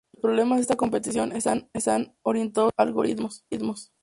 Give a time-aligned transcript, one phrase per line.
[0.13, 1.69] Los problemas de esta competición están
[2.23, 3.91] orientados a los algoritmos.